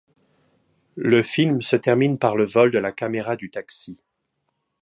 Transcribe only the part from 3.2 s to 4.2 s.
du taxi.